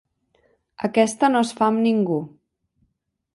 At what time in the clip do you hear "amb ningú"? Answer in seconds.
1.67-2.19